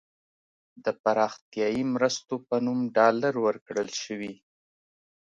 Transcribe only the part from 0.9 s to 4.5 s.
پراختیايي مرستو په نوم ډالر ورکړل شوي.